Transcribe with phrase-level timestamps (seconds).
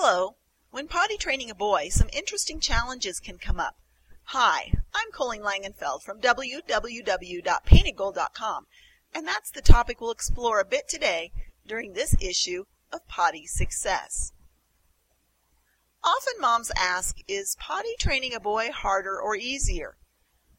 [0.00, 0.36] Hello.
[0.70, 3.80] When potty training a boy, some interesting challenges can come up.
[4.26, 8.66] Hi, I'm Colleen Langenfeld from www.paintedgold.com,
[9.12, 11.32] and that's the topic we'll explore a bit today
[11.66, 14.32] during this issue of Potty Success.
[16.04, 19.96] Often moms ask, is potty training a boy harder or easier?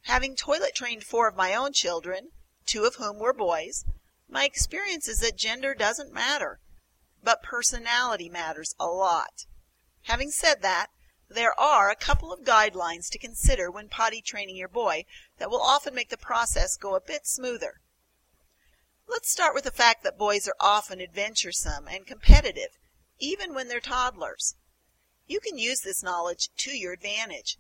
[0.01, 2.31] Having toilet trained four of my own children,
[2.65, 3.85] two of whom were boys,
[4.27, 6.59] my experience is that gender doesn't matter
[7.23, 9.45] but personality matters a lot.
[10.03, 10.87] Having said that,
[11.29, 15.05] there are a couple of guidelines to consider when potty training your boy
[15.37, 17.81] that will often make the process go a bit smoother.
[19.07, 22.77] Let's start with the fact that boys are often adventuresome and competitive,
[23.19, 24.55] even when they're toddlers.
[25.27, 27.57] You can use this knowledge to your advantage.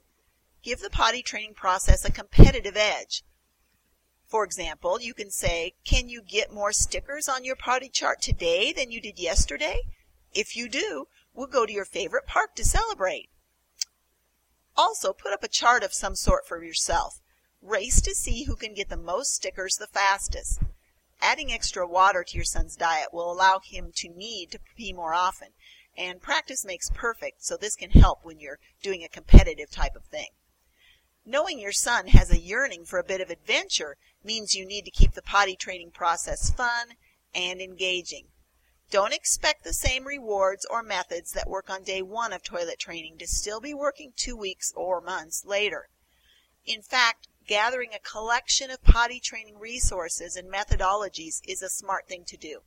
[0.63, 3.23] Give the potty training process a competitive edge.
[4.29, 8.71] For example, you can say, can you get more stickers on your potty chart today
[8.71, 9.81] than you did yesterday?
[10.31, 13.29] If you do, we'll go to your favorite park to celebrate.
[14.77, 17.21] Also, put up a chart of some sort for yourself.
[17.59, 20.61] Race to see who can get the most stickers the fastest.
[21.19, 25.15] Adding extra water to your son's diet will allow him to need to pee more
[25.15, 25.49] often,
[25.97, 30.05] and practice makes perfect, so this can help when you're doing a competitive type of
[30.05, 30.29] thing.
[31.31, 34.89] Knowing your son has a yearning for a bit of adventure means you need to
[34.89, 36.95] keep the potty training process fun
[37.35, 38.25] and engaging.
[38.89, 43.19] Don't expect the same rewards or methods that work on day one of toilet training
[43.19, 45.89] to still be working two weeks or months later.
[46.65, 52.23] In fact, gathering a collection of potty training resources and methodologies is a smart thing
[52.25, 52.61] to do.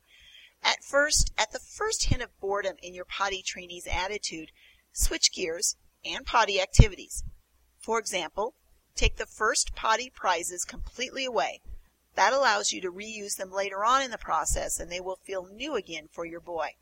[0.63, 4.51] At first, at the first hint of boredom in your potty trainee's attitude,
[4.93, 5.75] switch gears
[6.05, 7.25] and potty activities.
[7.83, 8.55] For example,
[8.95, 11.59] take the first potty prizes completely away.
[12.15, 15.47] That allows you to reuse them later on in the process and they will feel
[15.47, 16.75] new again for your boy.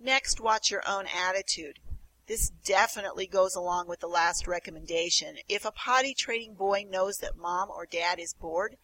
[0.00, 1.80] Next, watch your own attitude.
[2.26, 5.36] This definitely goes along with the last recommendation.
[5.50, 8.78] If a potty training boy knows that mom or dad is bored,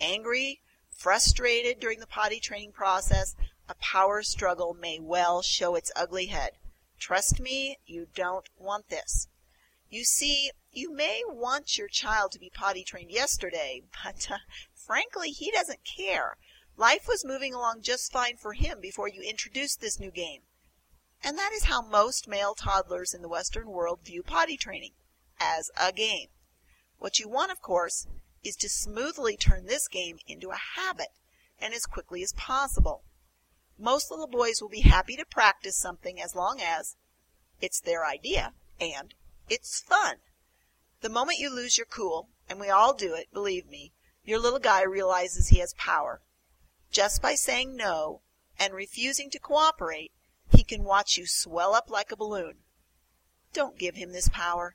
[0.00, 3.34] angry, frustrated during the potty training process,
[3.68, 6.52] a power struggle may well show its ugly head.
[7.00, 9.26] Trust me, you don't want this.
[9.90, 14.38] You see, you may want your child to be potty trained yesterday, but uh,
[14.72, 16.36] frankly, he doesn't care.
[16.76, 20.42] Life was moving along just fine for him before you introduced this new game.
[21.22, 24.92] And that is how most male toddlers in the Western world view potty training
[25.40, 26.28] as a game.
[26.98, 28.06] What you want, of course,
[28.44, 31.08] is to smoothly turn this game into a habit
[31.60, 33.02] and as quickly as possible.
[33.76, 36.96] Most little boys will be happy to practice something as long as
[37.60, 39.14] it's their idea and
[39.48, 40.16] it's fun.
[41.00, 43.92] The moment you lose your cool, and we all do it, believe me,
[44.24, 46.20] your little guy realizes he has power.
[46.90, 48.20] Just by saying no
[48.58, 50.12] and refusing to cooperate,
[50.50, 52.58] he can watch you swell up like a balloon.
[53.52, 54.74] Don't give him this power.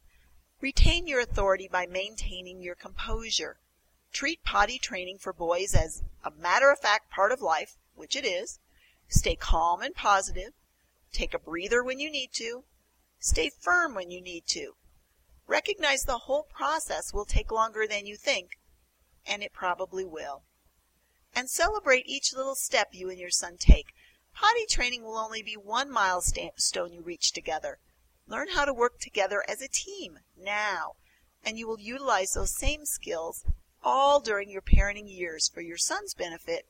[0.62, 3.59] Retain your authority by maintaining your composure.
[4.12, 8.25] Treat potty training for boys as a matter of fact part of life, which it
[8.25, 8.59] is.
[9.08, 10.54] Stay calm and positive.
[11.12, 12.64] Take a breather when you need to.
[13.25, 14.75] Stay firm when you need to.
[15.47, 18.59] Recognize the whole process will take longer than you think,
[19.25, 20.44] and it probably will.
[21.36, 23.96] And celebrate each little step you and your son take.
[24.36, 27.80] Potty training will only be one milestone you reach together.
[28.28, 30.92] Learn how to work together as a team now,
[31.44, 33.44] and you will utilize those same skills
[33.84, 36.68] all during your parenting years for your son's benefit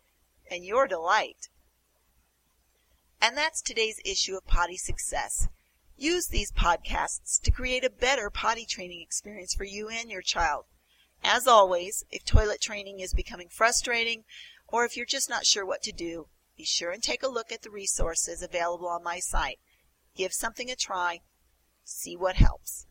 [0.49, 1.49] and your delight.
[3.21, 5.49] And that's today's issue of Potty Success.
[5.97, 10.65] Use these podcasts to create a better potty training experience for you and your child.
[11.23, 14.25] As always, if toilet training is becoming frustrating
[14.67, 17.51] or if you're just not sure what to do, be sure and take a look
[17.51, 19.59] at the resources available on my site.
[20.15, 21.21] Give something a try.
[21.83, 22.87] See what helps.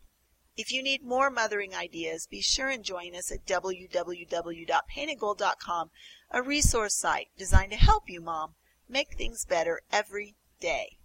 [0.57, 5.91] If you need more mothering ideas, be sure and join us at www.paintedgold.com,
[6.31, 8.55] a resource site designed to help you, Mom,
[8.89, 10.99] make things better every day.